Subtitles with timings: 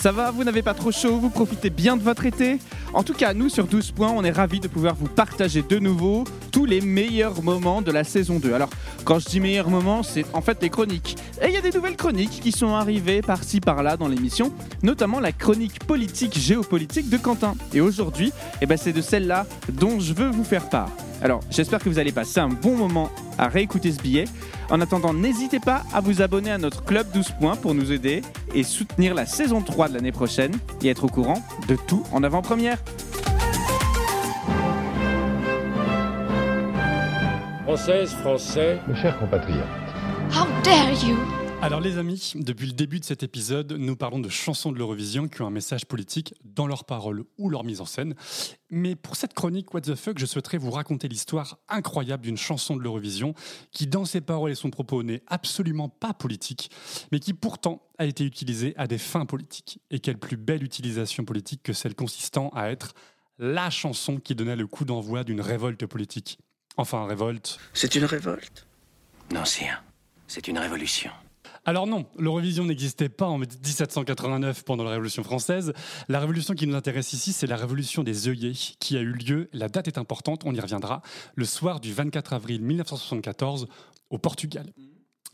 [0.00, 2.58] Ça va, vous n'avez pas trop chaud, vous profitez bien de votre été
[2.94, 5.78] En tout cas, nous sur 12 points, on est ravis de pouvoir vous partager de
[5.78, 8.54] nouveau tous les meilleurs moments de la saison 2.
[8.54, 8.70] Alors,
[9.04, 11.18] quand je dis meilleurs moments, c'est en fait les chroniques.
[11.42, 15.20] Et il y a des nouvelles chroniques qui sont arrivées par-ci par-là dans l'émission, notamment
[15.20, 17.54] la chronique politique géopolitique de Quentin.
[17.74, 18.32] Et aujourd'hui,
[18.62, 20.88] eh ben, c'est de celle-là dont je veux vous faire part.
[21.20, 24.24] Alors, j'espère que vous allez passer un bon moment à réécouter ce billet.
[24.70, 28.22] En attendant, n'hésitez pas à vous abonner à notre club 12 points pour nous aider
[28.54, 30.52] et soutenir la saison 3 de l'année prochaine
[30.82, 32.78] et être au courant de tout en avant-première.
[37.64, 39.64] Française, Français, Mes chers compatriotes,
[40.32, 41.39] How dare you!
[41.62, 45.28] Alors les amis, depuis le début de cet épisode, nous parlons de chansons de l'Eurovision
[45.28, 48.14] qui ont un message politique dans leurs paroles ou leur mise en scène.
[48.70, 52.76] Mais pour cette chronique What the fuck, je souhaiterais vous raconter l'histoire incroyable d'une chanson
[52.76, 53.34] de l'Eurovision
[53.72, 56.70] qui, dans ses paroles et son propos, n'est absolument pas politique,
[57.12, 59.80] mais qui pourtant a été utilisée à des fins politiques.
[59.90, 62.94] Et quelle plus belle utilisation politique que celle consistant à être
[63.38, 66.38] la chanson qui donnait le coup d'envoi d'une révolte politique.
[66.78, 68.66] Enfin, révolte, C'est une révolte?
[69.32, 69.82] Non, sire.
[70.26, 71.10] C'est une révolution.
[71.70, 75.72] Alors non, l'Eurovision n'existait pas en 1789 pendant la Révolution française.
[76.08, 79.48] La révolution qui nous intéresse ici, c'est la révolution des œillets qui a eu lieu,
[79.52, 81.00] la date est importante, on y reviendra,
[81.36, 83.68] le soir du 24 avril 1974
[84.10, 84.72] au Portugal.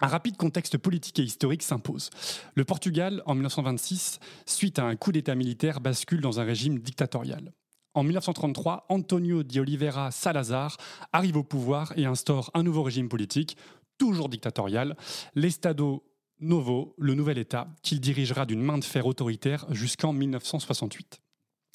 [0.00, 2.08] Un rapide contexte politique et historique s'impose.
[2.54, 7.52] Le Portugal, en 1926, suite à un coup d'État militaire, bascule dans un régime dictatorial.
[7.92, 10.78] En 1933, Antonio de Oliveira Salazar
[11.12, 13.58] arrive au pouvoir et instaure un nouveau régime politique,
[13.98, 14.96] toujours dictatorial,
[15.34, 16.02] l'Estado
[16.42, 21.20] Novo, le nouvel État, qu'il dirigera d'une main de fer autoritaire jusqu'en 1968.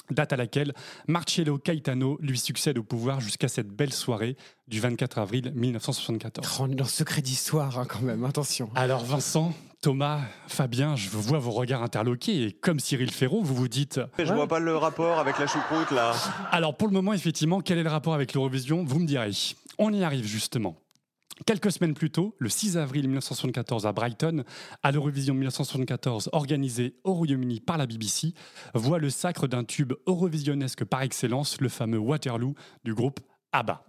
[0.09, 0.73] Date à laquelle
[1.07, 6.59] Marcello Caetano lui succède au pouvoir jusqu'à cette belle soirée du 24 avril 1974.
[6.61, 8.69] On est dans secret d'histoire hein, quand même, attention.
[8.75, 13.67] Alors Vincent, Thomas, Fabien, je vois vos regards interloqués et comme Cyril Ferraud, vous vous
[13.67, 16.13] dites Je vois pas le rapport avec la choucroute là.
[16.51, 18.85] Alors pour le moment, effectivement, quel est le rapport avec l'Eurovision?
[18.85, 19.31] Vous me direz.
[19.77, 20.77] On y arrive justement.
[21.45, 24.43] Quelques semaines plus tôt, le 6 avril 1974 à Brighton,
[24.81, 28.33] à l'Eurovision 1974 organisée au Royaume-Uni par la BBC,
[28.73, 33.19] voit le sacre d'un tube eurovisionnesque par excellence, le fameux Waterloo du groupe
[33.51, 33.83] ABBA.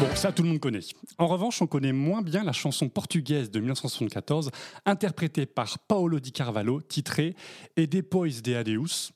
[0.00, 0.80] Bon, ça tout le monde connaît.
[1.18, 4.50] En revanche, on connaît moins bien la chanson portugaise de 1974,
[4.86, 7.34] interprétée par Paolo Di Carvalho, titrée
[7.76, 9.12] Et depois de Adeus.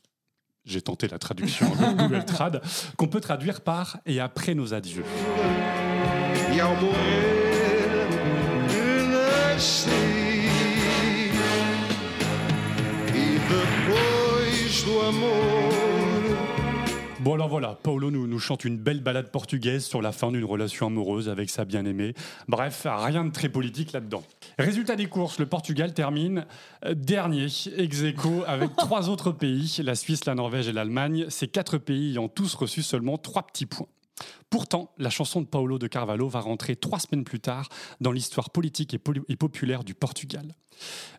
[0.65, 2.63] J'ai tenté la traduction en Google Trad,
[2.97, 5.05] qu'on peut traduire par Et après nos adieux.
[17.23, 20.45] Bon alors voilà, Paolo nous, nous chante une belle balade portugaise sur la fin d'une
[20.45, 22.15] relation amoureuse avec sa bien-aimée.
[22.49, 24.25] Bref, rien de très politique là-dedans.
[24.59, 26.47] Résultat des courses, le Portugal termine
[26.85, 27.47] euh, dernier,
[27.77, 32.11] ex aequo, avec trois autres pays, la Suisse, la Norvège et l'Allemagne, ces quatre pays
[32.11, 33.87] ayant tous reçu seulement trois petits points.
[34.51, 37.69] Pourtant, la chanson de Paolo de Carvalho va rentrer trois semaines plus tard
[38.01, 38.99] dans l'histoire politique et,
[39.37, 40.55] populaire du Portugal.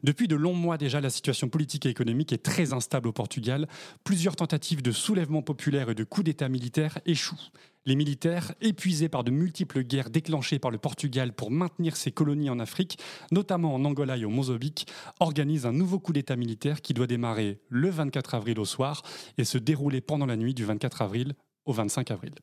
[0.03, 3.67] Depuis de longs mois déjà, la situation politique et économique est très instable au Portugal.
[4.03, 7.51] Plusieurs tentatives de soulèvement populaire et de coups d'État militaire échouent.
[7.85, 12.49] Les militaires, épuisés par de multiples guerres déclenchées par le Portugal pour maintenir ses colonies
[12.49, 12.97] en Afrique,
[13.31, 14.87] notamment en Angola et au Mozambique,
[15.19, 19.01] organisent un nouveau coup d'État militaire qui doit démarrer le 24 avril au soir
[19.37, 21.33] et se dérouler pendant la nuit du 24 avril
[21.65, 22.33] au 25 avril.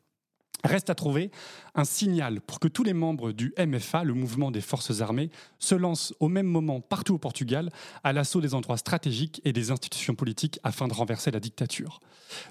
[0.64, 1.30] Reste à trouver
[1.74, 5.74] un signal pour que tous les membres du MFA, le mouvement des forces armées, se
[5.74, 7.70] lancent au même moment partout au Portugal
[8.04, 12.00] à l'assaut des endroits stratégiques et des institutions politiques afin de renverser la dictature.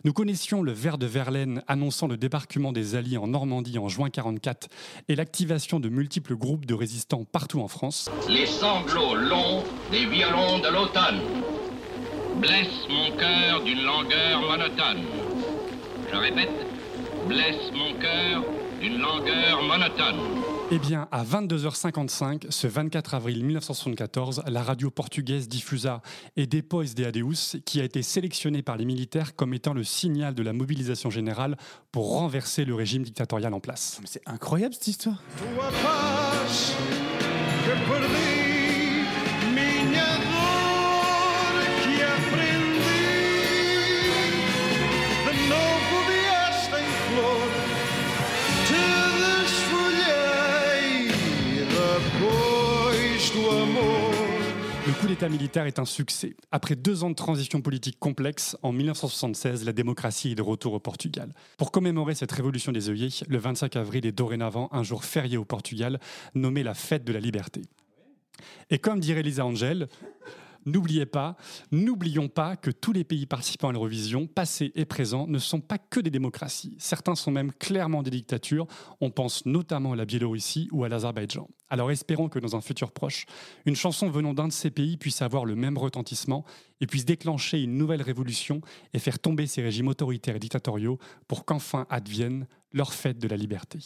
[0.03, 4.07] Nous connaissions le vers de Verlaine annonçant le débarquement des Alliés en Normandie en juin
[4.07, 4.67] 1944
[5.07, 8.09] et l'activation de multiples groupes de résistants partout en France.
[8.27, 11.19] Les sanglots longs des violons de l'automne
[12.39, 15.03] blessent mon cœur d'une langueur monotone.
[16.11, 16.49] Je répète,
[17.29, 18.43] blesse mon cœur
[18.81, 20.15] d'une langueur monotone.
[20.71, 26.01] Eh bien, à 22h55, ce 24 avril 1974, la radio portugaise diffusa
[26.37, 30.33] Et Depois de Adeus, qui a été sélectionné par les militaires comme étant le signal
[30.33, 31.55] de la mobilisation générale
[31.91, 34.01] pour renverser le régime dictatorial en place.
[34.05, 35.21] C'est incroyable cette histoire.
[55.19, 56.37] d'État militaire est un succès.
[56.49, 60.79] Après deux ans de transition politique complexe, en 1976, la démocratie est de retour au
[60.79, 61.33] Portugal.
[61.57, 65.43] Pour commémorer cette révolution des œillets, le 25 avril est dorénavant un jour férié au
[65.43, 65.99] Portugal,
[66.35, 67.63] nommé la fête de la liberté.
[68.69, 69.89] Et comme dirait Lisa Angel,
[70.65, 71.35] N'oubliez pas,
[71.71, 75.77] n'oublions pas que tous les pays participants à l'Eurovision, passés et présents, ne sont pas
[75.77, 76.75] que des démocraties.
[76.79, 78.67] Certains sont même clairement des dictatures.
[79.01, 81.47] On pense notamment à la Biélorussie ou à l'Azerbaïdjan.
[81.69, 83.25] Alors espérons que dans un futur proche,
[83.65, 86.43] une chanson venant d'un de ces pays puisse avoir le même retentissement
[86.81, 88.61] et puisse déclencher une nouvelle révolution
[88.93, 93.37] et faire tomber ces régimes autoritaires et dictatoriaux pour qu'enfin advienne leur fête de la
[93.37, 93.79] liberté.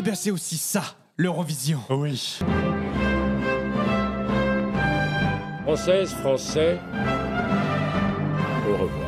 [0.00, 0.82] Eh bien, c'est aussi ça,
[1.18, 1.80] l'Eurovision.
[1.90, 2.38] Oui.
[5.62, 6.78] Française, Français,
[8.66, 8.99] au revoir.